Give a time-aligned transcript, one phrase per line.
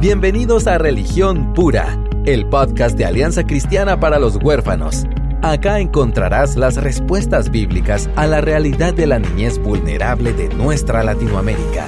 [0.00, 5.04] Bienvenidos a Religión Pura, el podcast de Alianza Cristiana para los Huérfanos.
[5.42, 11.86] Acá encontrarás las respuestas bíblicas a la realidad de la niñez vulnerable de nuestra Latinoamérica.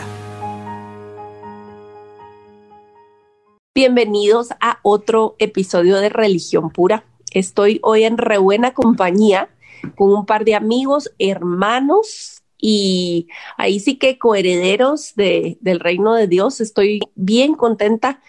[3.75, 7.05] Bienvenidos a otro episodio de Religión Pura.
[7.33, 9.49] Estoy hoy en re buena compañía
[9.97, 13.27] con un par de amigos, hermanos y
[13.59, 16.61] ahí sí que coherederos de, del reino de Dios.
[16.61, 18.23] Estoy bien contenta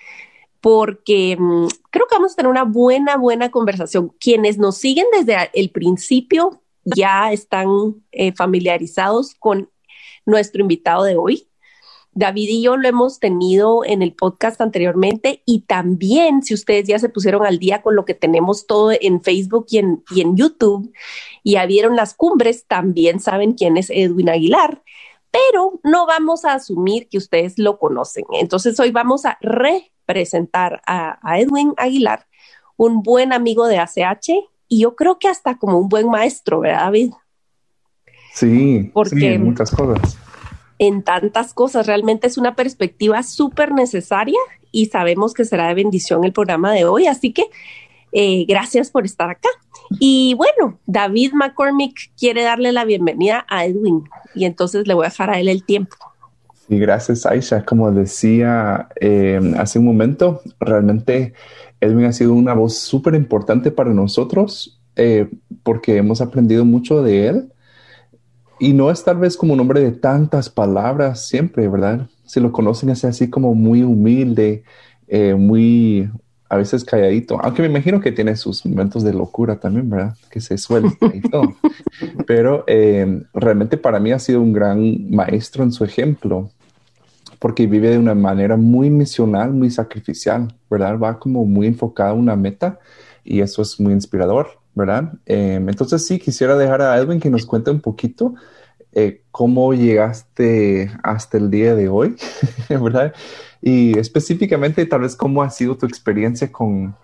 [0.59, 4.09] porque mm, creo que vamos a tener una buena, buena conversación.
[4.19, 7.67] Quienes nos siguen desde el principio ya están
[8.11, 9.69] eh, familiarizados con
[10.25, 11.47] nuestro invitado de hoy.
[12.15, 16.99] David y yo lo hemos tenido en el podcast anteriormente y también si ustedes ya
[16.99, 20.35] se pusieron al día con lo que tenemos todo en Facebook y en, y en
[20.35, 20.93] YouTube
[21.41, 24.83] y ya vieron las cumbres, también saben quién es Edwin Aguilar,
[25.31, 28.25] pero no vamos a asumir que ustedes lo conocen.
[28.33, 32.27] Entonces hoy vamos a representar a, Edwin Aguilar,
[32.77, 34.29] un buen amigo de ACH
[34.67, 37.13] y yo creo que hasta como un buen maestro, ¿verdad, David?
[38.33, 40.17] Sí, Porque, muchas cosas
[40.87, 41.87] en tantas cosas.
[41.87, 44.39] Realmente es una perspectiva súper necesaria
[44.71, 47.07] y sabemos que será de bendición el programa de hoy.
[47.07, 47.45] Así que
[48.11, 49.49] eh, gracias por estar acá.
[49.99, 54.03] Y bueno, David McCormick quiere darle la bienvenida a Edwin
[54.35, 55.95] y entonces le voy a dejar a él el tiempo.
[56.67, 57.63] Sí, gracias Aisha.
[57.63, 61.33] Como decía eh, hace un momento, realmente
[61.79, 65.29] Edwin ha sido una voz súper importante para nosotros eh,
[65.63, 67.52] porque hemos aprendido mucho de él
[68.63, 72.07] y no es tal vez como un hombre de tantas palabras siempre, ¿verdad?
[72.25, 74.63] Si lo conocen es así como muy humilde,
[75.09, 76.09] eh, muy
[76.47, 80.15] a veces calladito, aunque me imagino que tiene sus momentos de locura también, ¿verdad?
[80.29, 81.55] Que se suelta y todo.
[82.25, 86.49] Pero eh, realmente para mí ha sido un gran maestro en su ejemplo,
[87.39, 90.97] porque vive de una manera muy misional, muy sacrificial, ¿verdad?
[90.97, 92.79] Va como muy enfocado a una meta
[93.25, 94.63] y eso es muy inspirador.
[94.75, 95.13] ¿verdad?
[95.25, 98.33] Em, entonces sí, quisiera dejar a Edwin que nos cuente un poquito
[98.95, 102.15] eh, cómo llegaste hasta el día de hoy,
[102.69, 103.13] ¿verdad?
[103.61, 106.95] Y específicamente tal vez cómo ha sido tu experiencia con,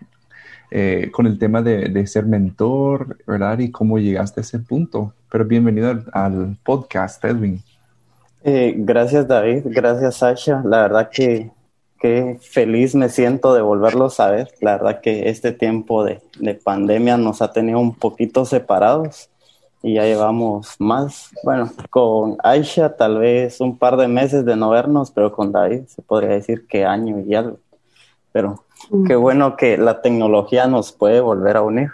[0.71, 3.59] eh, con el tema de, ser mentor, ¿verdad?
[3.59, 5.13] Y cómo llegaste a ese punto.
[5.31, 7.61] Pero bienvenido al, podcast, Edwin.
[8.43, 9.63] Eh, gracias, David.
[9.65, 10.61] Gracias, Sasha.
[10.65, 11.51] La verdad que
[11.99, 14.49] qué feliz me siento de volverlos a ver.
[14.61, 16.21] La verdad que este tiempo de,
[16.63, 19.28] pandemia nos ha tenido un poquito separados
[19.81, 24.69] y ya llevamos más, bueno, con Aisha tal vez un par de meses de no
[24.69, 27.59] vernos, pero con David se podría decir que año y algo.
[28.31, 29.07] Pero mm.
[29.07, 31.89] qué bueno que la tecnología nos puede volver a unir.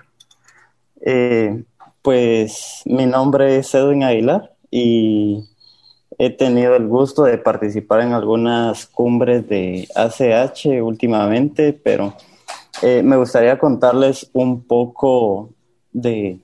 [1.02, 1.64] Eh,
[2.02, 5.48] pues mi nombre es Edwin Aguilar y
[6.18, 12.14] He tenido el gusto de participar en algunas cumbres de ACH últimamente, pero
[12.82, 15.50] eh, me gustaría contarles un poco
[15.92, 16.40] de,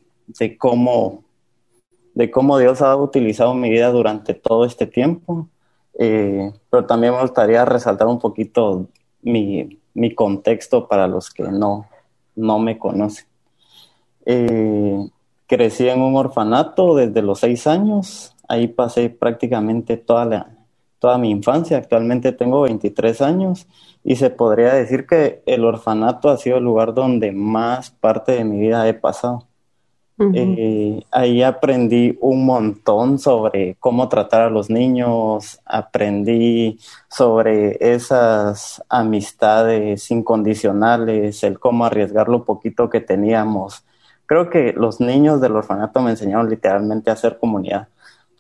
[0.57, 1.24] cómo,
[2.13, 5.47] de cómo Dios ha utilizado mi vida durante todo este tiempo.
[5.97, 8.88] Eh, pero también me gustaría resaltar un poquito
[9.22, 9.79] mi,
[10.16, 11.88] contexto para los que no,
[12.35, 13.25] no me conocen.
[14.25, 15.09] Eh,
[15.47, 20.47] crecí en un orfanato desde los seis años ahí pasé prácticamente toda, la,
[21.00, 21.77] toda mi infancia.
[21.77, 23.67] Actualmente tengo 23 años
[24.03, 28.44] y se podría decir que el orfanato ha sido el lugar donde más parte de
[28.44, 29.47] mi vida he pasado.
[30.33, 40.09] Eh, ahí aprendí un montón sobre cómo tratar a los niños, aprendí sobre esas amistades
[40.11, 43.83] incondicionales, el cómo arriesgar lo poquito que teníamos.
[44.25, 47.88] Creo que los niños del orfanato me enseñaron literalmente a hacer comunidad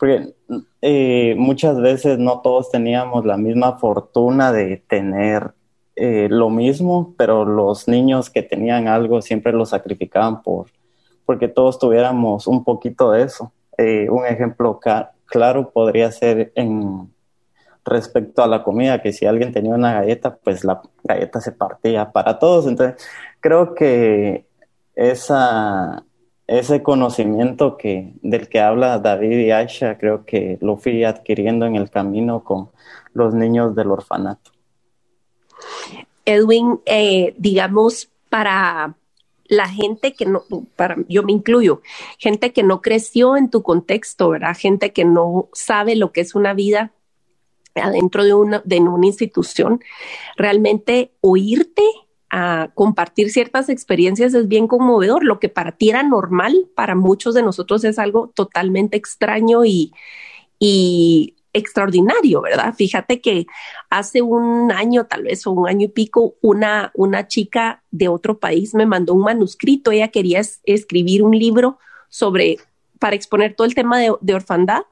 [0.01, 0.33] porque
[0.81, 5.51] eh, muchas veces no todos teníamos la misma fortuna de tener
[5.95, 10.71] eh, lo mismo, pero los niños que tenían algo siempre lo sacrificaban por
[11.31, 13.53] porque todos tuviéramos un poquito de eso.
[13.77, 14.81] Eh, un ejemplo
[15.27, 17.09] claro podría ser en
[17.85, 22.11] respecto a la comida, que si alguien tenía una galleta, pues la galleta se partía
[22.11, 22.67] para todos.
[22.67, 23.01] Entonces,
[23.39, 24.45] creo que
[24.93, 31.77] ese conocimiento que, del que habla David y Aisha, creo que lo fui adquiriendo en
[31.77, 32.71] el camino con
[33.13, 34.51] los niños del orfanato.
[36.25, 38.95] Edwin, eh, digamos, para
[39.51, 40.45] la gente que no,
[40.77, 41.81] para, yo me incluyo,
[42.17, 44.55] gente que no creció en tu contexto, ¿verdad?
[44.57, 46.93] Gente que no sabe lo que es una vida
[47.75, 49.81] adentro de una, de una institución,
[50.37, 51.83] realmente oírte
[52.29, 55.25] a compartir ciertas experiencias es bien conmovedor.
[55.25, 59.91] Lo que para ti era normal, para muchos de nosotros es algo totalmente extraño y,
[60.59, 62.73] y extraordinario, ¿verdad?
[62.75, 63.45] Fíjate que
[63.89, 68.39] hace un año, tal vez, o un año y pico, una, una chica de otro
[68.39, 69.91] país me mandó un manuscrito.
[69.91, 71.77] Ella quería escribir un libro
[72.09, 72.57] sobre,
[72.99, 74.83] para exponer todo el tema de, orfandad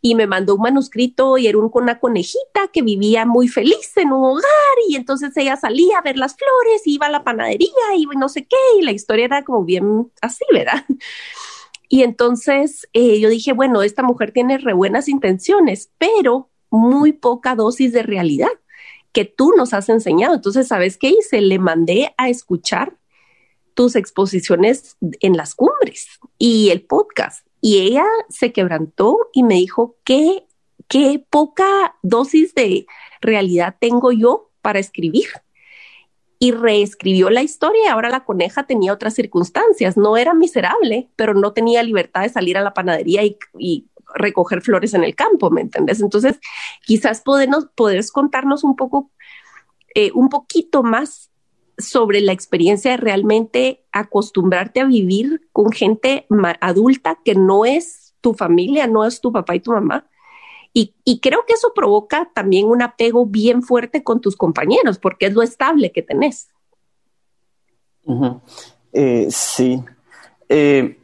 [0.00, 4.24] y me mandó un manuscrito y era una conejita que vivía muy feliz en un
[4.24, 4.44] hogar
[4.88, 8.46] y entonces ella salía a ver las flores, iba a la panadería y no sé
[8.46, 10.84] qué y la historia era como bien así, ¿verdad?
[11.88, 17.54] Y entonces eh, yo dije, bueno, esta mujer tiene re buenas intenciones, pero muy poca
[17.54, 18.50] dosis de realidad
[19.12, 20.34] que tú nos has enseñado.
[20.34, 21.40] Entonces, ¿sabes qué hice?
[21.40, 22.96] Le mandé a escuchar
[23.74, 27.46] tus exposiciones en las cumbres y el podcast.
[27.60, 30.46] Y ella se quebrantó y me dijo, ¿qué,
[30.88, 32.86] qué poca dosis de
[33.20, 35.26] realidad tengo yo para escribir?
[36.38, 39.96] Y reescribió la historia y ahora la coneja tenía otras circunstancias.
[39.96, 44.94] No era miserable, pero no tenía libertad de salir a la panadería y, recoger flores
[44.94, 46.00] en el campo, ¿me entiendes?
[46.00, 46.40] Entonces,
[46.86, 49.10] quizás podemos, podés contarnos un poco,
[49.94, 51.30] eh, un poquito más
[51.76, 56.26] sobre la experiencia de realmente acostumbrarte a vivir con gente
[56.60, 60.08] adulta que no es tu familia, no es tu papá y tu mamá,
[61.04, 65.34] y, creo que eso provoca también un apego bien fuerte con tus compañeros, porque es
[65.34, 66.48] lo estable que tenés.
[68.92, 69.82] Eh, sí.
[70.48, 70.98] Eh,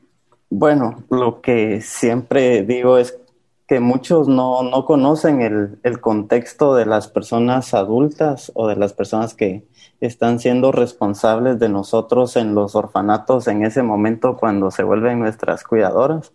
[0.48, 3.18] bueno, lo que siempre digo es
[3.66, 9.34] que muchos no, conocen el, el, contexto de las personas adultas o de las personas
[9.34, 9.66] que
[10.00, 15.64] están siendo responsables de nosotros en los orfanatos en ese momento cuando se vuelven nuestras
[15.64, 16.32] cuidadoras.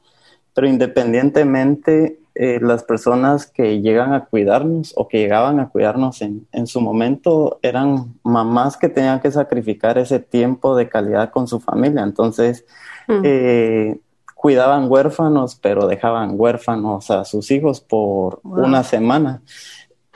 [0.53, 6.47] Pero independientemente eh, las personas que llegan a cuidarnos o que llegaban a cuidarnos en,
[6.53, 11.59] en, su momento eran mamás que tenían que sacrificar ese tiempo de calidad con su
[11.59, 12.01] familia.
[12.01, 12.63] Entonces,
[13.09, 13.21] mm.
[13.25, 13.99] eh,
[14.35, 19.41] cuidaban huérfanos, pero dejaban huérfanos a sus hijos por una semana.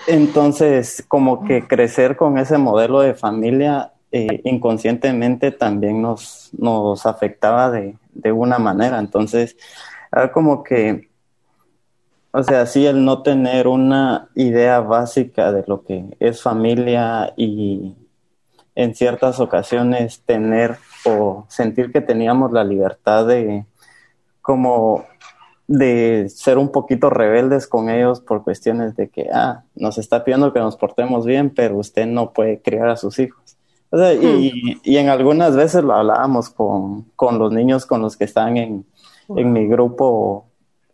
[0.07, 7.69] Entonces, como que crecer con ese modelo de familia eh, inconscientemente también nos, nos afectaba
[7.69, 8.97] de, de una manera.
[8.97, 9.57] Entonces,
[10.09, 11.11] era como que
[12.35, 17.95] o sea, sí, el no tener una idea básica de lo que es familia y
[18.73, 23.65] en ciertas ocasiones tener o sentir que teníamos la libertad de
[24.41, 25.05] como
[25.67, 30.53] de ser un poquito rebeldes con ellos por cuestiones de que, ah, nos está pidiendo
[30.53, 33.57] que nos portemos bien, pero usted no puede criar a sus hijos.
[33.91, 38.17] O sea, y, y, en algunas veces lo hablábamos con, con los niños con los
[38.17, 38.85] que están en,
[39.29, 40.47] en mi grupo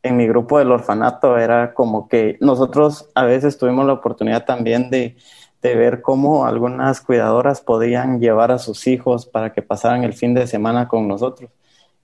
[0.04, 4.90] en mi grupo del orfanato era como que nosotros a veces tuvimos la oportunidad también
[4.90, 5.18] de,
[5.62, 10.48] ver cómo algunas cuidadoras podían llevar a sus hijos para que pasaran el fin de
[10.48, 11.50] semana con nosotros.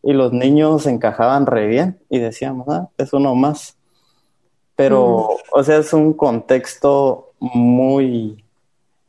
[0.04, 3.78] Y los niños encajaban re bien y decíamos, ah, es uno más.
[4.76, 8.44] Pero, o sea, es un contexto muy,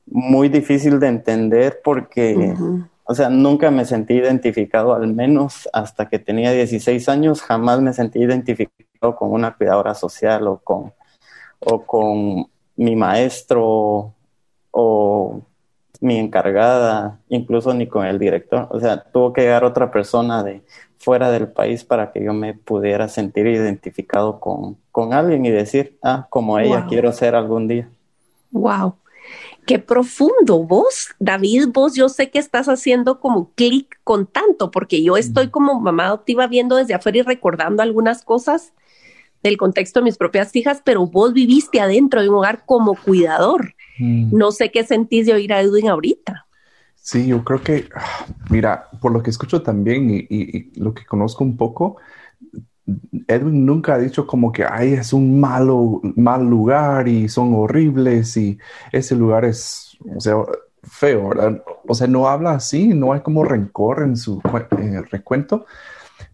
[0.06, 2.54] muy difícil de entender porque...
[3.08, 7.92] O sea, nunca me sentí identificado, al menos hasta que tenía 16 años, jamás me
[7.92, 10.92] sentí identificado con una cuidadora social o con,
[11.60, 14.12] o con mi maestro
[14.72, 15.40] o
[16.00, 18.66] mi encargada, incluso ni con el director.
[18.70, 20.62] O sea, tuvo que llegar otra persona de
[20.98, 25.96] fuera del país para que yo me pudiera sentir identificado con, con alguien y decir,
[26.02, 27.88] ah, como ella quiero ser algún día.
[28.50, 28.96] Wow.
[29.66, 30.62] Qué profundo.
[30.62, 35.48] Vos, David, vos yo sé que estás haciendo como clic con tanto, porque yo estoy
[35.48, 38.72] como mamá adoptiva viendo desde afuera y recordando algunas cosas
[39.42, 43.74] del contexto de mis propias hijas, pero vos viviste adentro de un hogar como cuidador.
[43.98, 44.36] Mm.
[44.36, 46.46] No sé qué sentís de oír a Edwin ahorita.
[46.94, 51.44] Sí, yo creo que, ah, mira, por lo que escucho también y lo que conozco
[51.44, 51.96] un poco,
[53.26, 58.36] Edwin nunca ha dicho como que, ay, es un malo, mal lugar y son horribles
[58.36, 58.58] y
[58.92, 60.36] ese lugar es, o sea,
[60.82, 61.62] feo, ¿verdad?
[61.86, 64.40] O sea, no habla así, no hay como rencor en su
[65.10, 65.66] recuento,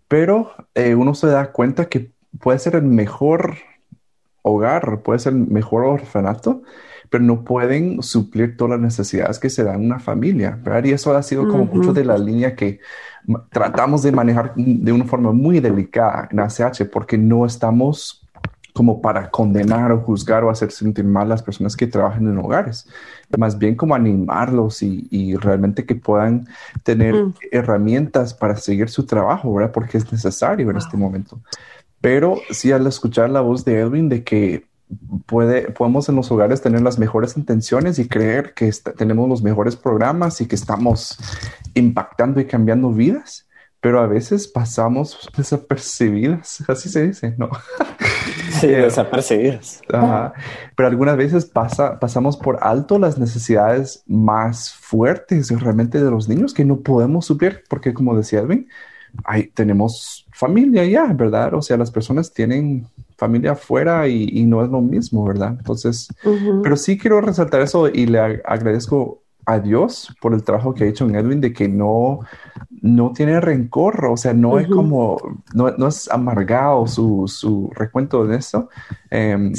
[0.09, 3.57] pero eh, uno se da cuenta que puede ser el mejor
[4.43, 6.63] hogar, puede ser el mejor orfanato,
[7.13, 10.85] pero no pueden suplir todas las necesidades que se dan en una familia, ¿verdad?
[10.85, 12.81] Y eso ha sido como mucho de la línea que
[13.51, 18.27] tratamos de manejar de una forma muy delicada en ACH porque no estamos
[18.73, 22.39] como para condenar o juzgar o hacer sentir mal a las personas que trabajan en
[22.39, 22.89] hogares,
[23.37, 26.49] más bien como animarlos y, realmente que puedan
[26.83, 27.35] tener mm.
[27.51, 29.73] herramientas para seguir su trabajo, ¿verdad?
[29.73, 31.39] Porque es necesario en este momento.
[32.01, 34.72] Pero sí al escuchar la voz de Edwin de que
[35.27, 39.77] puede, podemos en los hogares tener las mejores intenciones y creer que tenemos los mejores
[39.77, 41.19] programas y que estamos
[41.75, 43.47] impactando y cambiando vidas,
[43.81, 47.51] pero a veces pasamos desapercibidas, así se dice, ¿no?
[48.61, 49.81] Sí, desapercibidas.
[49.89, 56.55] Pero algunas veces pasa, pasamos por alto las necesidades más fuertes realmente de los niños
[56.55, 58.69] que no podemos suplir, porque como decía Edwin,
[59.25, 61.55] ahí tenemos familia ya, ¿verdad?
[61.55, 62.87] O sea, las personas tienen
[63.23, 65.55] familia afuera y, no es lo mismo, ¿verdad?
[65.57, 66.09] Entonces,
[66.61, 70.89] pero sí quiero resaltar eso y le agradezco a Dios por el trabajo que ha
[70.89, 72.19] hecho en Edwin de que no,
[72.81, 75.19] no tiene rencor, o sea, no es como,
[75.55, 78.69] no, es amargado su, su recuento de eso,
[79.09, 79.53] em,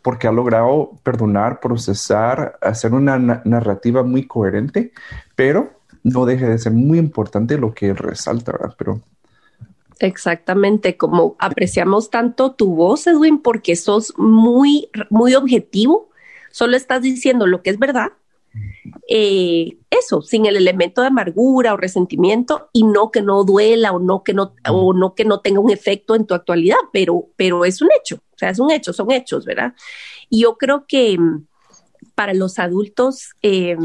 [0.00, 4.92] porque ha logrado perdonar, procesar, hacer una narrativa muy coherente,
[5.36, 5.72] pero
[6.02, 8.74] no deje de ser muy importante lo que él resalta, ¿verdad?
[8.78, 9.00] Pero
[10.00, 16.10] Exactamente, como apreciamos tanto tu voz, Edwin, porque sos muy, muy objetivo,
[16.50, 18.12] solo estás diciendo lo que es verdad
[19.08, 23.98] eh, eso, sin el elemento de amargura o resentimiento y no que no duela o
[23.98, 27.64] no que no, o no que no tenga un efecto en tu actualidad, pero, pero
[27.64, 29.74] es un hecho, o sea, es un hecho, son hechos, ¿verdad?
[30.28, 31.46] Y yo creo que mm,
[32.14, 33.76] para los adultos eh,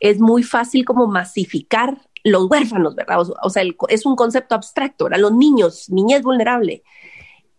[0.00, 3.18] es muy fácil como masificar los huérfanos, ¿verdad?
[3.42, 5.20] O, sea, es un concepto abstracto, ¿verdad?
[5.20, 6.82] Los niños, niñez vulnerable,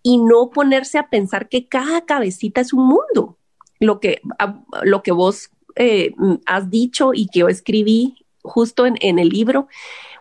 [0.02, 3.38] y no ponerse a pensar que cada cabecita es un mundo.
[3.80, 4.22] Lo que,
[4.84, 6.14] lo que vos eh,
[6.46, 9.68] has dicho y que yo escribí justo en, el libro,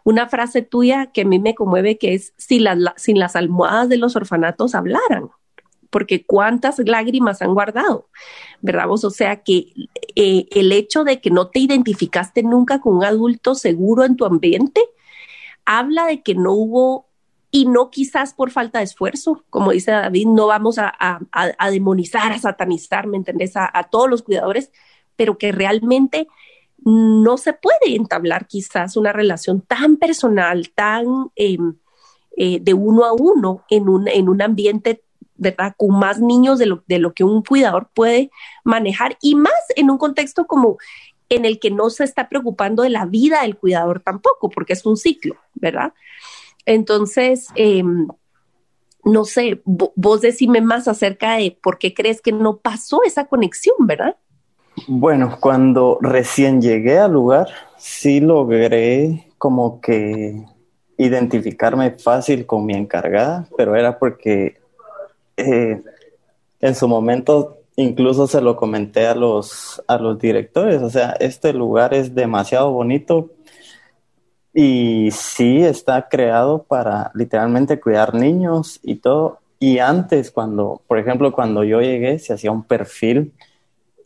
[0.02, 3.88] una frase tuya que a mí me conmueve que es si las, sin las almohadas
[3.88, 5.30] de los orfanatos hablaran,
[5.94, 8.08] porque cuántas lágrimas han guardado,
[8.62, 8.90] ¿verdad?
[8.90, 9.72] O sea que
[10.16, 14.24] eh, el hecho de que no te identificaste nunca con un adulto seguro en tu
[14.24, 14.80] ambiente,
[15.64, 17.06] habla de que no hubo,
[17.52, 21.20] y no quizás por falta de esfuerzo, como dice David, no vamos a,
[21.70, 23.52] demonizar, a satanizar, ¿me entendés?
[23.54, 24.72] a todos los cuidadores,
[25.14, 26.26] pero que realmente
[26.78, 31.76] no se puede entablar quizás una relación tan personal, tan em,
[32.36, 35.04] eh, de uno a uno en un, en un ambiente
[35.36, 35.74] ¿verdad?
[35.76, 38.30] Con más niños de lo, de lo que un cuidador puede
[38.64, 40.78] manejar y más en un contexto como
[41.28, 44.86] en el que no se está preocupando de la vida del cuidador tampoco, porque es
[44.86, 45.92] un ciclo, ¿verdad?
[46.66, 48.06] Entonces, em,
[49.04, 53.76] no sé, vos decime más acerca de por qué crees que no pasó esa conexión,
[53.80, 54.16] ¿verdad?
[54.88, 60.44] Bueno, cuando recién llegué al lugar, sí logré como que
[60.96, 64.60] identificarme fácil con mi encargada, pero era porque
[65.36, 65.82] eh,
[66.60, 71.52] en su momento incluso se lo comenté a los, a los directores, o sea, este
[71.52, 73.30] lugar es demasiado bonito
[74.52, 79.40] y sí está creado para literalmente cuidar niños y todo.
[79.58, 83.32] Y antes, cuando, por ejemplo, cuando yo llegué, se hacía un perfil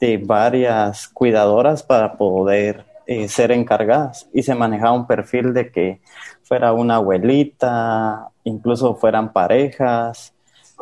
[0.01, 6.01] de varias cuidadoras para poder eh, ser encargadas y se manejaba un perfil de que
[6.43, 10.33] fuera una abuelita, incluso fueran parejas,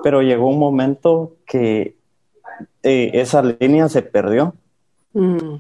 [0.03, 1.97] pero llegó un momento que
[2.83, 4.55] eh, esa línea se perdió
[5.12, 5.57] mm.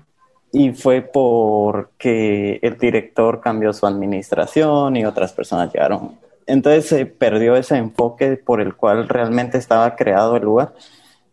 [0.52, 6.18] y fue porque el director cambió su administración y otras personas llegaron.
[6.46, 10.74] Entonces se perdió ese enfoque por el cual realmente estaba creado el lugar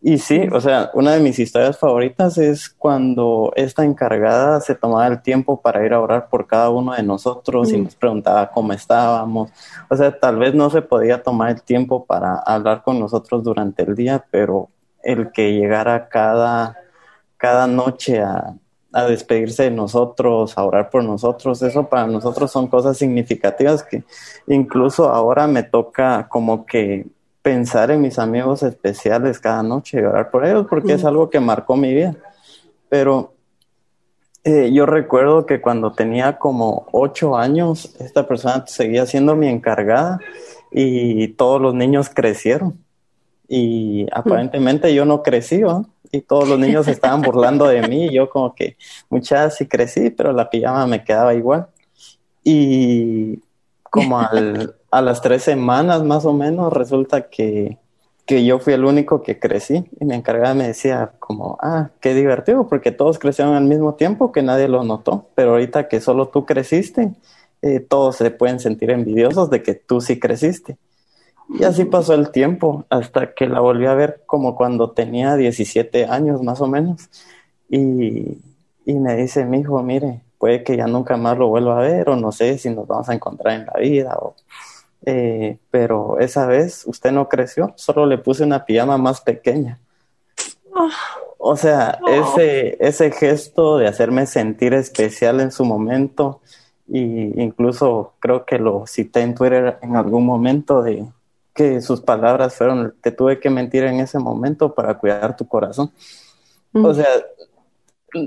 [0.06, 5.06] y sí, o sea, una de mis historias favoritas es cuando esta encargada se tomaba
[5.06, 8.74] el tiempo para ir a orar por cada uno de nosotros y nos preguntaba cómo
[8.74, 9.50] estábamos.
[9.88, 13.82] O sea, tal vez no se podía tomar el tiempo para hablar con nosotros durante
[13.82, 14.68] el día, pero
[15.02, 16.76] el que llegara cada,
[17.38, 18.56] cada noche a,
[18.92, 24.04] a despedirse de nosotros, a orar por nosotros, eso para nosotros son cosas significativas que
[24.48, 27.06] incluso ahora me toca como que
[27.44, 31.40] pensar en mis amigos especiales cada noche y orar por ellos porque es algo que
[31.40, 32.16] marcó mi vida.
[32.88, 33.34] Pero
[34.44, 40.20] eh, yo recuerdo que cuando tenía como ocho años, esta persona seguía siendo mi encargada
[40.72, 42.82] y todos los niños crecieron.
[43.46, 45.60] Y aparentemente yo no crecí,
[46.12, 48.06] Y todos los niños estaban burlando de mí.
[48.06, 48.78] Y yo como que
[49.10, 51.66] muchas sí crecí, pero la pijama me quedaba igual.
[52.42, 53.38] Y
[53.94, 57.78] como al, a las tres semanas más o menos resulta que,
[58.26, 62.66] yo fui el único que crecí y mi encargada me decía como, ah, qué divertido
[62.66, 66.44] porque todos crecieron al mismo tiempo que nadie lo notó, pero ahorita que solo tú
[66.44, 67.12] creciste,
[67.62, 70.76] eh, todos se pueden sentir envidiosos de que tú sí creciste.
[71.48, 76.06] Y así pasó el tiempo hasta que la volví a ver como cuando tenía 17
[76.06, 77.10] años más o menos.
[77.68, 78.38] Y,
[78.86, 82.10] y me dice, mi hijo, mire, puede que ya nunca más lo vuelva a ver
[82.10, 84.34] o no sé si nos vamos a encontrar en la vida o
[85.06, 89.78] eh, pero esa vez usted no creció, solo le puse una pijama más pequeña.
[90.76, 90.90] Ah.
[91.38, 96.42] O sea, ese, ese gesto de hacerme sentir especial en su momento,
[96.88, 101.06] y incluso creo que lo cité en Twitter en algún momento de
[101.54, 105.90] que sus palabras fueron, te tuve que mentir en ese momento para cuidar tu corazón.
[106.74, 107.08] O sea,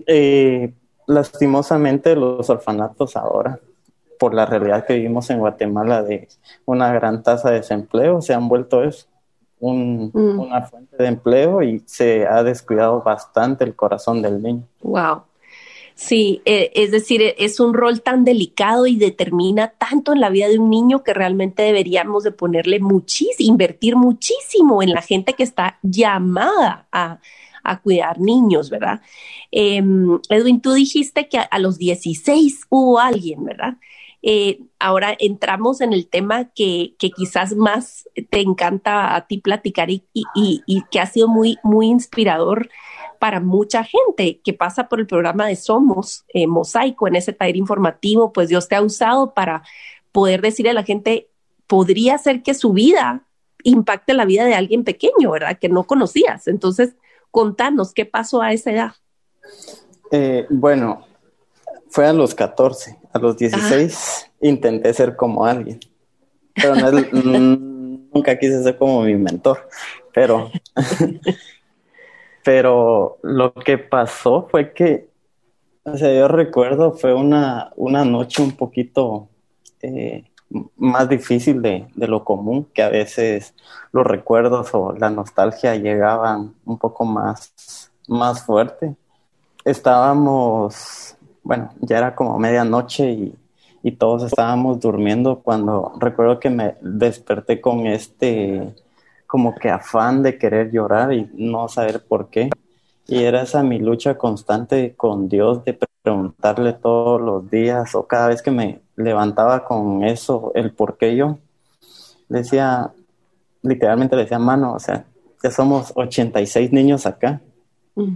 [0.08, 0.74] eh,
[1.08, 3.60] lastimosamente los orfanatos ahora,
[4.20, 6.28] por la realidad que vivimos en Guatemala de
[6.66, 9.08] una gran tasa de desempleo, se han vuelto eso,
[9.60, 10.40] un, mm.
[10.40, 14.64] una fuente de empleo y se ha descuidado bastante el corazón del niño.
[14.82, 15.24] Wow.
[15.98, 20.30] Sí, eh, es decir, e, es un rol tan delicado y determina tanto en la
[20.30, 25.34] vida de un niño que realmente deberíamos de ponerle muchísimo, invertir muchísimo en la gente
[25.34, 27.20] que está llamada a,
[27.82, 29.02] cuidar niños, ¿verdad?
[29.52, 33.78] Em, Edwin, tú dijiste que a, los 16 hubo alguien, ¿verdad?
[34.22, 39.90] Eh, ahora entramos en el tema que, que, quizás más te encanta a ti platicar
[39.90, 42.70] y, y, y que ha sido muy, muy inspirador
[43.20, 47.58] para mucha gente que pasa por el programa de Somos eh, Mosaico en ese taller
[47.58, 49.64] informativo, pues Dios te ha usado para
[50.12, 51.30] poder decirle a la gente,
[51.68, 53.24] podría ser que su vida
[53.64, 55.58] impacte la vida de alguien pequeño, ¿verdad?
[55.60, 56.48] Que no conocías.
[56.48, 56.96] Entonces,
[57.38, 58.92] contanos, ¿qué pasó a esa edad?
[60.10, 61.06] Eh, bueno,
[61.88, 65.80] fue a los 14, a los 16 intenté ser como alguien,
[66.56, 66.74] pero
[67.12, 69.70] nunca quise ser como mi mentor,
[70.16, 70.50] pero
[72.44, 75.12] pero lo que pasó fue que,
[75.84, 79.30] o sea, yo recuerdo, fue una, una noche un poquito
[79.84, 80.24] eh,
[80.78, 83.54] más difícil de, de, lo común, que a veces
[83.92, 88.96] los recuerdos o la nostalgia llegaban un poco más, más fuerte.
[89.66, 93.36] Estábamos, bueno, ya era como medianoche y,
[93.84, 98.74] y todos estábamos durmiendo cuando recuerdo que me desperté con este
[99.28, 102.50] como que afán de querer llorar y no saber por qué.
[103.08, 108.30] Y era esa mi lucha constante con Dios de preguntarle todos los días o cada
[108.30, 111.38] vez que me levantaba con eso, el por qué yo,
[112.28, 112.92] decía,
[113.62, 115.06] literalmente le decía, mano, o sea,
[115.42, 117.40] ya somos 86 niños acá.
[117.96, 118.16] Mm.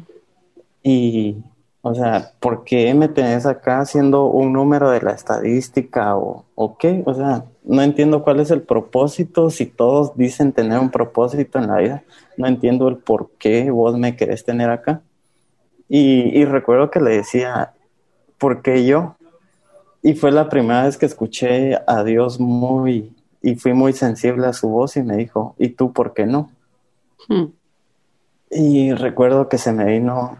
[0.83, 1.37] Y
[1.83, 6.77] o sea, ¿por qué me tenés acá haciendo un número de la estadística o, o,
[6.77, 7.01] qué?
[7.07, 9.49] O sea, no entiendo cuál es el propósito.
[9.49, 12.03] Si todos dicen tener un propósito en la vida,
[12.37, 15.01] no entiendo el por qué vos me querés tener acá.
[15.89, 17.73] Y, y recuerdo que le decía,
[18.37, 19.15] ¿por qué yo?
[20.01, 24.53] Y fue la primera vez que escuché a Dios muy, y fui muy sensible a
[24.53, 26.49] su voz y me dijo, ¿y tú por qué no?
[27.27, 27.45] Hmm.
[28.49, 30.37] Y recuerdo que se me vino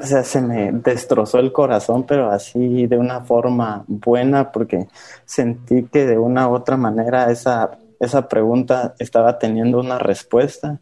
[0.00, 4.88] o sea, se me destrozó el corazón, pero así de una forma buena, porque
[5.24, 10.80] sentí que de una u otra manera esa, esa pregunta estaba teniendo una respuesta.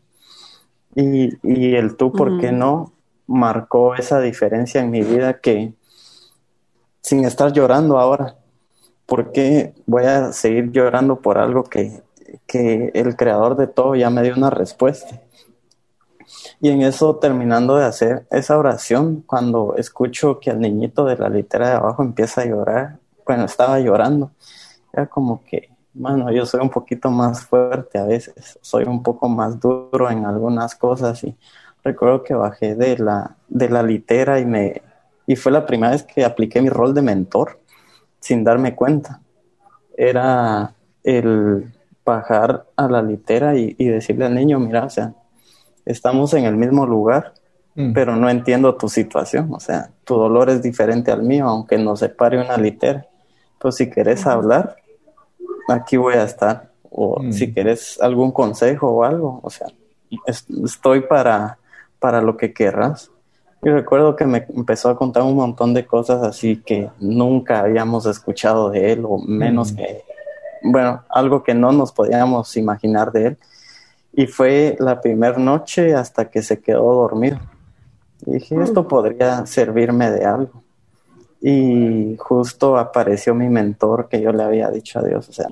[0.94, 2.92] Y, y el tú, ¿por qué no?
[3.26, 5.72] marcó esa diferencia en mi vida que
[7.02, 8.36] sin estar llorando ahora,
[9.06, 12.02] ¿por qué voy a seguir llorando por algo que,
[12.46, 15.20] que el creador de todo ya me dio una respuesta?
[16.60, 21.28] Y en eso, terminando de hacer esa oración, cuando escucho que el niñito de la
[21.28, 24.30] litera de abajo empieza a llorar, bueno, estaba llorando,
[24.92, 29.28] era como que, bueno, yo soy un poquito más fuerte a veces, soy un poco
[29.28, 31.36] más duro en algunas cosas y
[31.84, 34.82] recuerdo que bajé de la, de la litera y me,
[35.26, 37.60] y fue la primera vez que apliqué mi rol de mentor
[38.20, 39.20] sin darme cuenta.
[39.96, 41.72] Era el
[42.04, 45.14] bajar a la litera y, y decirle al niño, mira, o sea,
[45.84, 47.34] estamos en el mismo lugar,
[47.74, 47.92] mm.
[47.92, 49.52] pero no entiendo tu situación.
[49.52, 53.06] O sea, tu dolor es diferente al mío, aunque nos separe una litera.
[53.58, 54.76] Pues si quieres hablar,
[55.68, 56.70] aquí voy a estar.
[56.90, 57.32] O mm.
[57.32, 59.68] si quieres algún consejo o algo, o sea,
[60.26, 61.58] estoy para,
[61.98, 63.10] para lo que querrás.
[63.64, 68.06] Y recuerdo que me empezó a contar un montón de cosas así que nunca habíamos
[68.06, 69.76] escuchado de él, o menos mm.
[69.76, 70.04] que,
[70.64, 73.38] bueno, algo que no nos podíamos imaginar de él.
[74.14, 77.38] Y fue la primera noche hasta que se quedó dormido.
[78.26, 80.62] Y dije, esto podría servirme de algo.
[81.40, 85.48] Y justo apareció mi mentor que yo le había dicho a Dios, o sea,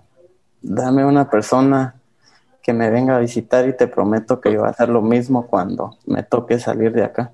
[0.62, 1.94] dame una persona
[2.62, 5.46] que me venga a visitar y te prometo que yo voy a hacer lo mismo
[5.46, 7.32] cuando me toque salir de acá.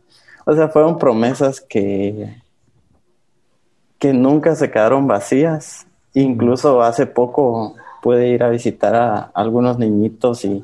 [0.49, 2.37] O sea, fueron promesas que,
[3.99, 5.89] que nunca se quedaron vacías.
[6.15, 10.63] Incluso hace poco pude ir a visitar a algunos niñitos y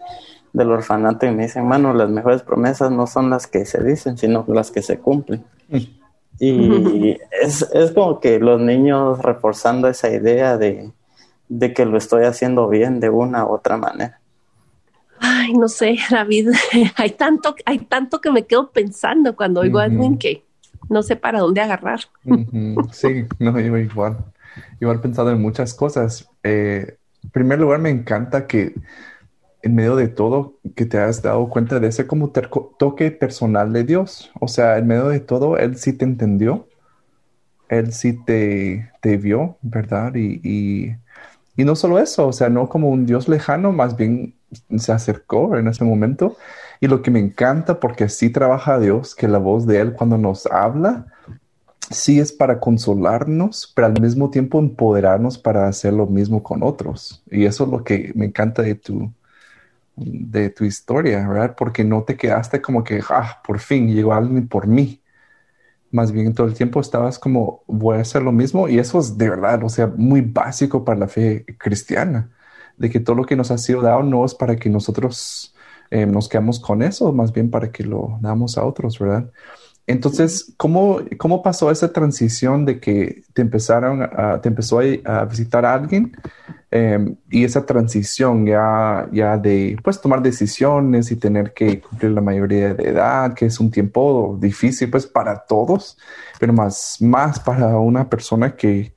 [0.53, 4.17] del orfanato y me dicen, mano, las mejores promesas no son las que se dicen,
[4.17, 5.45] sino las que se cumplen.
[6.39, 10.93] Y es, es como que los niños reforzando esa idea de,
[11.49, 14.21] de que lo estoy haciendo bien de una u otra manera.
[15.25, 16.51] Ay, no sé, David,
[16.97, 20.45] hay tanto, hay tanto que me quedo pensando cuando oigo a Edwin que
[20.91, 22.01] no sé para dónde agarrar.
[22.91, 24.19] Sí, no, yo igual.
[24.81, 26.29] Igual pensado en muchas cosas.
[26.43, 28.75] Eh, en primer lugar, me encanta que
[29.63, 33.85] en medio de todo que te has dado cuenta de ese como toque personal de
[33.85, 34.33] Dios.
[34.41, 36.67] O sea, en medio de todo, Él sí te entendió,
[37.69, 40.17] Él sí te, te vio, ¿verdad?
[40.17, 40.97] Y, y,
[41.57, 44.35] y, no solo eso, o sea, no como un Dios lejano, más bien
[44.79, 46.37] se acercó en ese momento.
[46.81, 50.19] Y lo que me encanta, porque sí trabaja Dios, que la voz de Él cuando
[50.19, 51.07] nos habla,
[51.91, 57.23] sí es para consolarnos, pero al mismo tiempo empoderarnos para hacer lo mismo con otros.
[57.31, 59.13] Y eso es lo que me encanta de tu,
[59.97, 61.55] de tu historia, ¿verdad?
[61.57, 65.01] Porque no te quedaste como que, ah, por fin llegó alguien por mí.
[65.91, 68.69] Más bien todo el tiempo estabas como, voy a hacer lo mismo.
[68.69, 72.31] Y eso es de verdad, o sea, muy básico para la fe cristiana,
[72.77, 75.55] de que todo lo que nos ha sido dado no es para que nosotros
[75.91, 79.31] eh, nos quedamos con eso, más bien para que lo damos a otros, ¿verdad?
[79.87, 85.67] Entonces, ¿cómo, ¿cómo pasó esa transición de que te empezaron a, te empezó a, visitar
[85.67, 86.17] a alguien
[86.71, 92.21] em, y esa transición ya, ya de pues tomar decisiones y tener que cumplir la
[92.21, 95.99] mayoría de edad, que es un tiempo difícil pues para todos,
[96.39, 98.95] pero más, más para una persona que,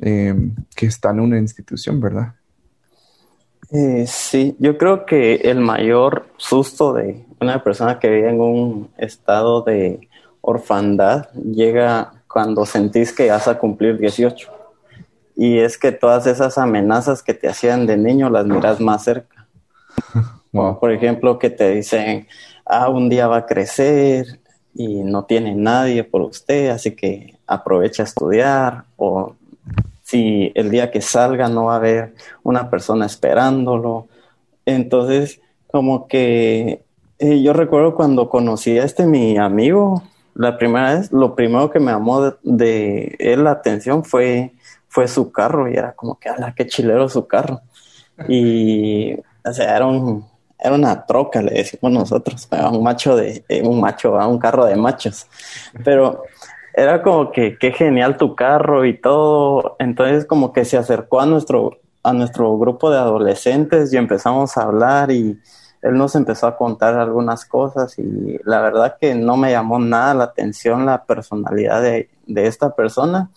[0.00, 2.34] em, que está en una institución, ¿verdad?
[3.72, 8.90] Eh, sí, yo creo que el mayor susto de una persona que vive en un
[8.98, 10.08] estado de
[10.40, 14.50] orfandad llega cuando sentís que vas a cumplir 18.
[15.36, 19.46] Y es que todas esas amenazas que te hacían de niño las miras más cerca.
[20.52, 22.26] Por ejemplo, que te dicen,
[22.66, 24.40] ah, un día va a crecer
[24.74, 28.84] y no tiene nadie por usted, así que aprovecha a estudiar.
[28.96, 29.36] O
[30.10, 34.08] si el día que salga no va a haber una persona esperándolo.
[34.66, 36.82] Entonces, como que
[37.20, 40.02] eh, yo recuerdo cuando conocí a este mi amigo,
[40.34, 44.52] la primera vez, lo primero que me llamó de, él la atención fue,
[44.88, 47.60] fue su carro y era como que, ala, qué chilero su carro.
[48.28, 50.26] Y, o sea, era, un,
[50.58, 54.74] era una troca, le decimos nosotros, un macho de, eh, un macho, un carro de
[54.74, 55.28] machos.
[55.84, 56.24] Pero
[56.80, 59.76] era como que, qué genial tu carro y todo.
[59.78, 64.62] Entonces como que se acercó a nuestro, a nuestro grupo de adolescentes y empezamos a
[64.62, 65.38] hablar y,
[65.82, 70.14] él nos empezó a contar algunas cosas y la verdad que no me llamó nada
[70.14, 73.30] la atención la personalidad de, esta persona,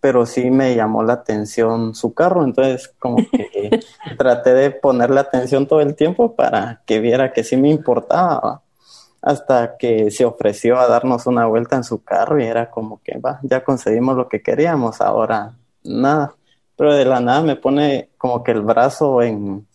[0.00, 3.80] pero sí me llamó la atención su carro, entonces como que
[4.18, 8.62] traté de ponerle atención todo el tiempo para que viera que sí me importaba,
[9.22, 13.18] hasta que se ofreció a darnos una vuelta en su carro y era como que
[13.18, 15.54] va, ya conseguimos lo que queríamos, ahora
[15.84, 16.34] nada,
[16.76, 19.66] pero de la nada me pone como que el brazo en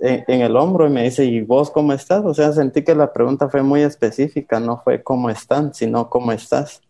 [0.00, 2.24] en, el hombro y me dice, ¿y vos cómo estás?
[2.24, 6.32] O sea, sentí que la pregunta fue muy específica, no fue cómo están, sino cómo
[6.32, 6.80] estás.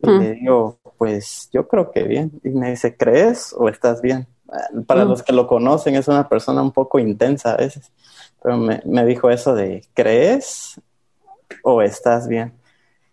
[0.00, 0.40] Y le mm.
[0.40, 2.32] digo, pues yo creo que bien.
[2.42, 4.26] Y me dice, ¿crees o estás bien?
[4.86, 5.08] Para mm.
[5.08, 7.90] los que lo conocen, es una persona un poco intensa a veces.
[8.42, 10.80] Pero me, me dijo eso de, ¿crees
[11.64, 12.52] o estás bien?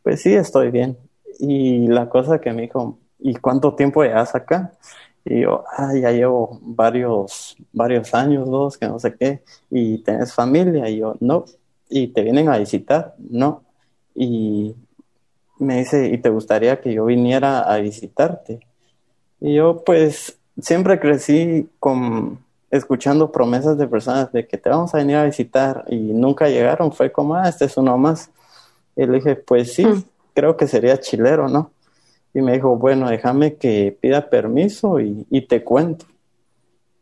[0.03, 0.97] Pues sí, estoy bien.
[1.39, 4.73] Y la cosa que me dijo, ¿y cuánto tiempo llevas acá?
[5.25, 10.33] Y yo, ah, ya llevo varios, varios años, dos, que no sé qué, y tenés
[10.33, 11.45] familia, y yo, no,
[11.89, 13.63] y te vienen a visitar, no,
[14.15, 14.75] y
[15.59, 18.61] me dice, ¿y te gustaría que yo viniera a visitarte?
[19.39, 22.39] Y yo, pues, siempre crecí con,
[22.71, 26.91] escuchando promesas de personas de que te vamos a venir a visitar, y nunca llegaron,
[26.91, 28.31] fue como, ah, este es uno más.
[29.01, 30.03] Y le dije, pues sí, mm.
[30.35, 31.71] creo que sería chilero, ¿no?
[32.35, 36.05] Y me dijo, bueno, déjame que pida permiso y, te cuento.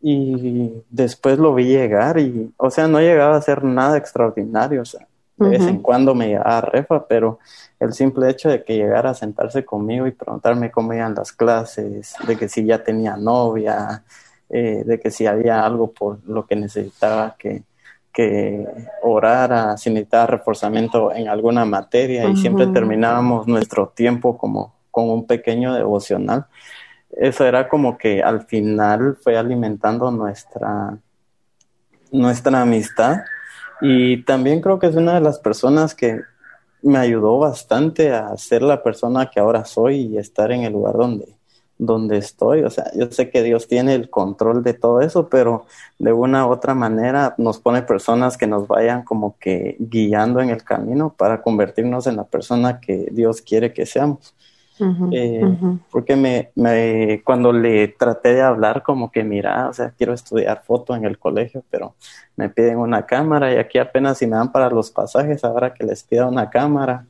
[0.01, 4.85] Y después lo vi llegar y, o sea, no llegaba a ser nada extraordinario, o
[4.85, 7.39] sea, de vez en cuando me a refa, pero
[7.81, 12.15] el simple hecho de que llegara a sentarse conmigo y preguntarme cómo iban las clases,
[12.25, 14.03] de que si ya tenía novia,
[14.49, 17.63] eh, de que si había algo por lo que necesitaba que,
[18.13, 18.65] que
[19.03, 25.27] orara, si necesitaba reforzamiento en alguna materia y siempre terminábamos nuestro tiempo como con un
[25.27, 26.47] pequeño devocional.
[27.11, 30.97] Eso era como que al final fue alimentando nuestra,
[32.11, 33.17] nuestra amistad
[33.81, 36.21] y también creo que es una de las personas que
[36.81, 40.95] me ayudó bastante a ser la persona que ahora soy y estar en el lugar
[40.95, 41.38] donde,
[41.79, 42.61] donde estoy.
[42.63, 45.65] O sea, yo sé que Dios tiene el control de todo eso, pero
[45.97, 50.49] de una u otra manera nos pone personas que nos vayan como que guiando en
[50.49, 54.35] el camino para convertirnos en la persona que Dios quiere que seamos.
[55.11, 55.43] Eh,
[55.91, 60.63] porque me, me, cuando le traté de hablar como que mira, o sea, quiero estudiar
[60.63, 61.95] foto en el colegio, pero
[62.37, 65.83] me piden una cámara y aquí apenas si me dan para los pasajes, ahora que
[65.83, 67.05] les pida una cámara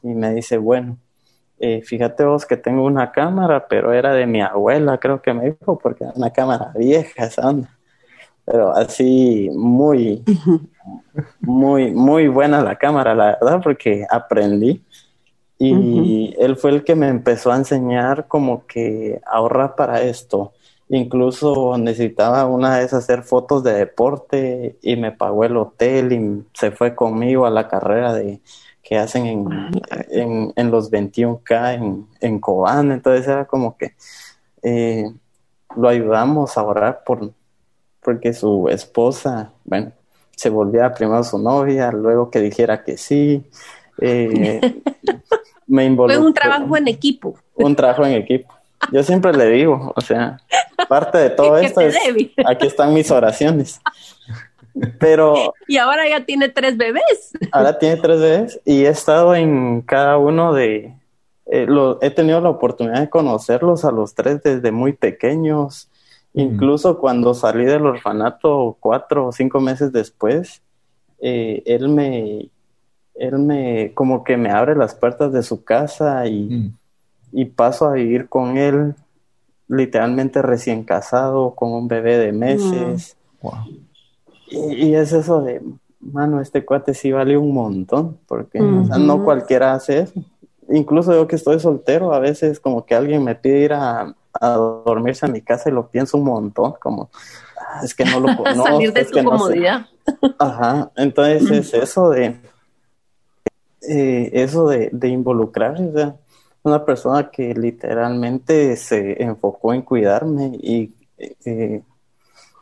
[0.00, 0.96] y me dice, bueno,
[1.60, 5.50] eh, fíjate vos que tengo una cámara, pero era de mi abuela, creo que me
[5.50, 7.68] dijo, porque era una cámara vieja esa onda.
[8.44, 10.24] pero así muy,
[11.40, 14.82] muy, muy buena la cámara, la verdad, porque aprendí.
[15.60, 20.52] Y él fue el que me empezó a enseñar como que ahorrar para esto.
[20.88, 26.70] Incluso necesitaba una vez hacer fotos de deporte y me pagó el hotel y se
[26.70, 28.40] fue conmigo a la carrera de
[28.88, 32.90] que hacen en, en, los 21K en, en Cobán.
[32.90, 33.92] Entonces era como que
[34.62, 35.04] eh,
[35.76, 37.30] lo ayudamos a orar por,
[38.02, 39.92] porque su esposa, bueno,
[40.34, 43.44] se volvía primero su novia, luego que dijera que sí.
[44.00, 44.80] Eh,
[45.66, 46.20] me involucró.
[46.20, 47.36] Fue un trabajo en equipo.
[47.56, 48.54] Un trabajo en equipo.
[48.90, 50.38] Yo siempre le digo, o sea,
[50.88, 51.94] parte de todo esto es,
[52.46, 53.82] aquí están mis oraciones.
[54.98, 55.54] Pero...
[55.66, 57.32] Y ahora ya tiene tres bebés.
[57.52, 60.94] Ahora tiene tres bebés y he estado en cada uno de...
[61.50, 61.66] Eh,
[62.02, 65.88] he tenido la oportunidad de conocerlos a los tres desde muy pequeños.
[66.34, 66.40] Mm.
[66.40, 70.62] Incluso cuando salí del orfanato cuatro o cinco meses después,
[71.20, 72.50] eh, él me...
[73.14, 73.92] Él me...
[73.94, 76.44] como que me abre las puertas de su casa y...
[76.44, 76.72] Mm
[77.32, 78.94] y paso a vivir con él
[79.68, 83.16] literalmente recién casado, con un bebé de meses.
[83.42, 83.48] Mm.
[84.50, 85.62] Y, es eso de,
[86.00, 90.20] mano, este cuate sí vale un montón, porque no cualquiera hace eso.
[90.70, 95.26] Incluso yo que estoy soltero, a veces como que alguien me pide ir a, dormirse
[95.26, 97.10] a mi casa y lo pienso un montón, como,
[97.58, 98.62] ah, es que no lo puedo.
[98.62, 99.86] Salir de su comodidad.
[100.38, 102.36] Ajá, entonces es eso de,
[103.82, 106.16] eh, eso de, de involucrarse, o sea,
[106.62, 111.82] una persona que literalmente se enfocó en cuidarme y eh,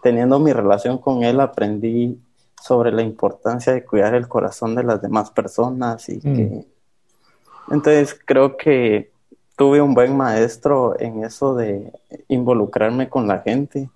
[0.03, 2.19] teniendo mi relación con él aprendí
[2.63, 7.73] sobre la importancia de cuidar el corazón de las demás personas y que mm.
[7.75, 9.11] entonces creo que
[9.57, 11.93] tuve un buen maestro en eso de
[12.29, 13.89] involucrarme con la gente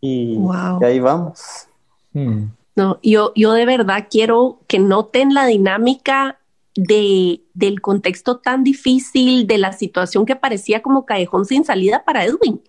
[0.00, 0.38] y,
[0.82, 1.66] ahí vamos.
[2.12, 2.44] Mm.
[2.76, 6.38] No, yo, yo de verdad quiero que noten la dinámica
[6.76, 12.24] de, del contexto tan difícil, de la situación que parecía como callejón sin salida para
[12.24, 12.62] Edwin,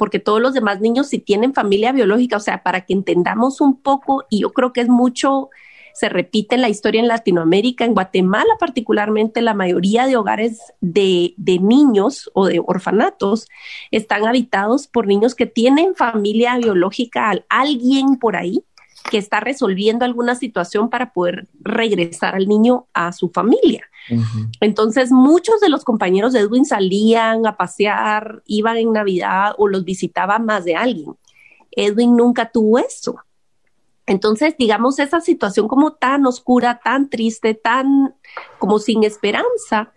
[0.00, 3.82] porque todos los demás niños sí tienen familia biológica, o sea, para que entendamos un
[3.82, 5.50] poco, y yo creo que es mucho,
[5.92, 11.58] se repite la historia en Latinoamérica, en Guatemala particularmente, la mayoría de hogares de, de
[11.58, 13.46] niños o de orfanatos
[13.90, 18.64] están habitados por niños que tienen familia biológica, alguien por ahí
[19.08, 23.84] que está resolviendo alguna situación para poder regresar al niño a su familia.
[24.60, 29.84] Entonces, muchos de los compañeros de Edwin salían a pasear, iban en Navidad o los
[29.84, 31.14] visitaba más de alguien.
[31.70, 33.16] Edwin nunca tuvo eso.
[34.06, 38.14] Entonces, digamos, esa situación como tan oscura, tan triste, tan
[38.58, 39.92] como sin esperanza,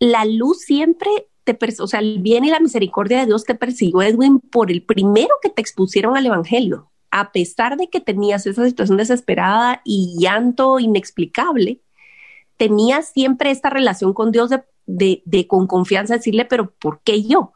[0.00, 1.10] la luz siempre
[1.44, 4.82] te, o sea, el bien y la misericordia de Dios te persiguió, Edwin, por el
[4.82, 6.90] primero que te expusieron al Evangelio
[7.20, 11.80] a pesar de que tenías esa situación desesperada y llanto inexplicable,
[12.58, 14.50] tenías siempre esta relación con Dios
[14.84, 17.52] de, con confianza decirle, pero ¿por qué yo?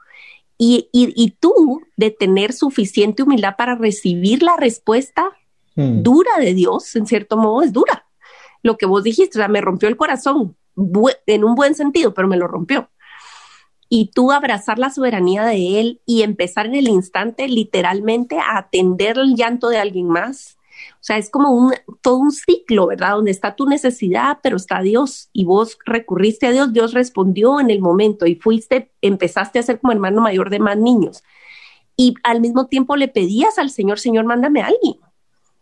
[0.57, 5.31] Y, tú de tener suficiente humildad para recibir la respuesta
[5.77, 6.03] hmm.
[6.03, 8.07] dura de Dios, en cierto modo es dura.
[8.63, 10.57] Lo que vos dijiste, o sea, me rompió el corazón,
[11.27, 12.89] en un buen sentido, pero me lo rompió
[13.93, 19.19] y tú abrazar la soberanía de Él y empezar en el instante literalmente a atender
[19.19, 20.57] el llanto de alguien más.
[20.95, 23.17] O sea, es como un, todo un ciclo, ¿verdad?
[23.17, 27.69] Donde está tu necesidad, pero está Dios y vos recurriste a Dios, Dios respondió en
[27.69, 31.25] el momento y fuiste, empezaste a ser como hermano mayor de más niños.
[31.97, 35.01] Y al mismo tiempo le pedías al Señor, Señor, mándame a alguien.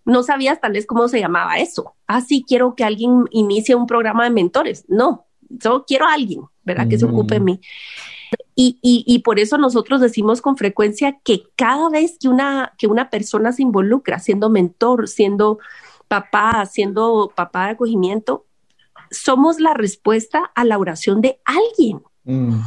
[0.04, 1.94] No sabías tal vez cómo se llamaba eso.
[2.06, 4.84] Ah, sí, quiero que alguien inicie un programa de mentores.
[4.86, 5.26] No,
[5.60, 6.88] solo quiero a alguien, ¿verdad?
[6.88, 7.60] Que se ocupe de mí.
[8.60, 13.08] Y, y, por eso nosotros decimos con frecuencia que cada vez que una, que una
[13.08, 15.60] persona se involucra, siendo mentor, siendo
[16.08, 18.46] papá, siendo papá de acogimiento,
[19.12, 22.02] somos la respuesta a la oración de alguien.
[22.24, 22.60] Mm.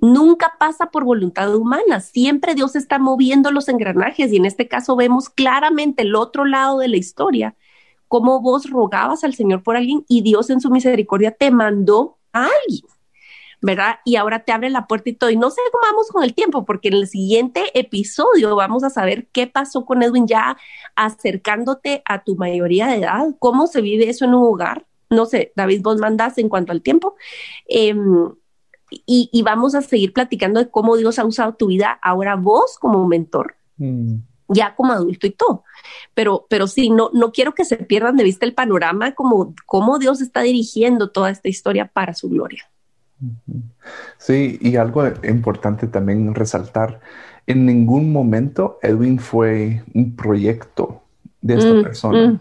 [0.00, 4.94] Nunca pasa por voluntad humana, siempre Dios está moviendo los engranajes y en este caso
[4.94, 7.56] vemos claramente el otro lado de la historia,
[8.06, 12.48] cómo vos rogabas al Señor por alguien y Dios en su misericordia te mandó a
[12.64, 12.86] alguien.
[13.62, 14.00] ¿Verdad?
[14.04, 15.30] Y ahora te abre la puerta y todo.
[15.30, 18.90] Y no sé cómo vamos con el tiempo, porque en el siguiente episodio vamos a
[18.90, 20.56] saber qué pasó con Edwin ya
[20.96, 24.84] acercándote a tu mayoría de edad, cómo se vive eso en un hogar.
[25.10, 27.14] No sé, David, vos mandas en cuanto al tiempo.
[27.68, 28.30] Em,
[29.06, 33.06] y, vamos a seguir platicando de cómo Dios ha usado tu vida ahora vos como
[33.06, 33.54] mentor.
[33.78, 34.16] Mm.
[34.48, 35.64] ya como adulto y todo.
[36.14, 39.98] Pero, pero sí, no, no quiero que se pierdan de vista el panorama como cómo
[39.98, 42.68] Dios está dirigiendo toda esta historia para su gloria.
[44.18, 47.00] Sí, y algo importante también resaltar,
[47.46, 51.02] en ningún momento Edwin fue un proyecto
[51.40, 52.34] de esta Mm, persona.
[52.34, 52.40] mm.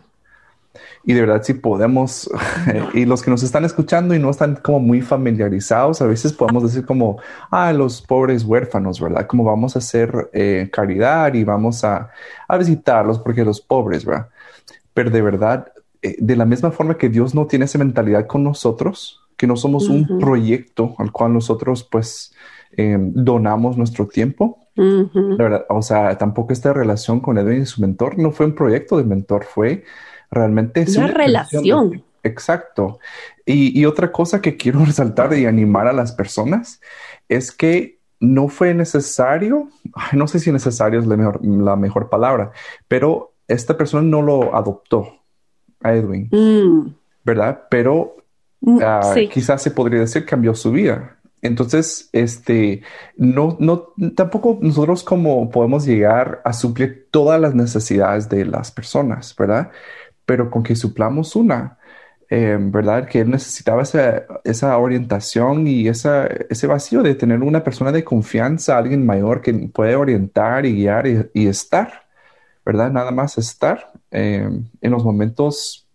[1.04, 2.30] Y de verdad, si podemos,
[2.94, 6.63] y los que nos están escuchando y no están como muy familiarizados, a veces podemos
[6.63, 9.28] decir como, ah, los pobres huérfanos, ¿verdad?
[9.28, 12.12] Como vamos a hacer eh, caridad y vamos a,
[12.48, 14.30] a visitarlos porque los pobres, ¿verdad?
[14.94, 18.44] Pero de verdad, eh, de la misma forma que Dios no tiene esa mentalidad con
[18.44, 22.34] nosotros, que no somos un proyecto al cual nosotros pues
[22.78, 27.82] eh, donamos nuestro tiempo, la verdad, o sea, tampoco esta relación con Edwin y su
[27.82, 29.84] mentor no fue un proyecto de mentor, fue
[30.32, 32.04] realmente Una de- relación.
[32.24, 33.00] Exacto.
[33.46, 36.80] Y, y otra cosa que quiero resaltar y animar a las personas
[37.28, 39.70] es que no fue necesario,
[40.13, 42.52] no sé si necesario es la mejor, la mejor palabra,
[42.88, 45.08] pero esta persona no lo adoptó
[45.84, 46.94] a Edwin, Mm.
[47.26, 47.63] ¿verdad?
[47.70, 48.15] Pero
[48.62, 49.28] Mm, Ah, sí.
[49.28, 51.17] quizás se podría decir cambió su vida.
[51.41, 52.84] Entonces, este,
[53.17, 59.36] no, no, tampoco nosotros como podemos llegar a suplir todas las necesidades de las personas,
[59.36, 59.71] ¿verdad?
[60.26, 61.80] Pero con que suplamos una,
[62.30, 63.08] eh, ¿verdad?
[63.08, 68.04] Que él necesitaba esa, esa orientación y esa, ese vacío de tener una persona de
[68.04, 72.06] confianza, alguien mayor que puede orientar y guiar y, y estar,
[72.65, 72.91] ¿verdad?
[72.91, 74.47] Nada más estar eh,
[74.82, 75.88] en los momentos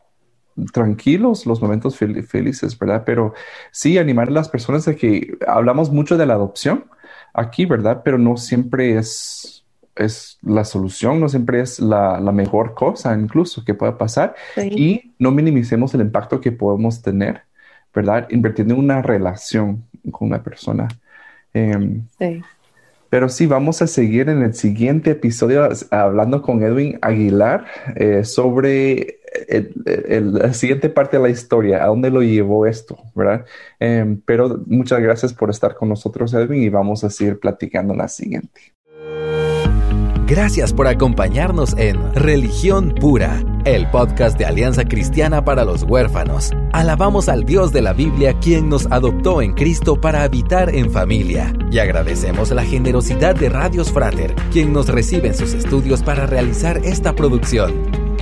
[0.73, 3.03] tranquilos, los momentos fel- felices, ¿verdad?
[3.05, 3.35] Pero
[3.71, 6.85] sí animar a las personas a que hablamos mucho de la adopción
[7.35, 8.03] aquí, ¿verdad?
[8.05, 9.65] Pero no siempre es,
[9.95, 14.35] es la solución, no siempre es la, la mejor cosa incluso que pueda pasar.
[14.55, 14.69] Sí.
[14.75, 17.43] Y no minimicemos el impacto que podemos tener,
[17.95, 18.27] ¿verdad?
[18.31, 20.89] Invirtiendo en una relación con una persona.
[21.53, 22.43] Em, Sí.
[23.09, 29.16] pero sí, vamos a seguir en el siguiente episodio hablando con Edwin Aguilar eh, sobre
[29.49, 33.45] el- la siguiente parte de la historia, a dónde lo llevó esto, ¿verdad?
[33.81, 38.09] Em, pero muchas gracias por estar con nosotros, Edwin, y vamos a seguir platicando la
[38.09, 38.61] siguiente.
[40.29, 46.51] Gracias por acompañarnos en Religión Pura, el podcast de Alianza Cristiana para los Huérfanos.
[46.73, 51.53] Alabamos al Dios de la Biblia quien nos adoptó en Cristo para habitar en familia.
[51.71, 56.79] Y agradecemos la generosidad de Radios Frater, quien nos recibe en sus estudios para realizar
[56.79, 58.06] esta producción.